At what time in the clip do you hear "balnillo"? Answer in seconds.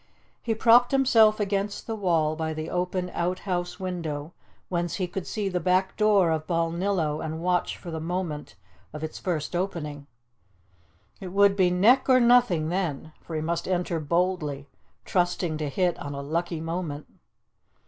6.47-7.21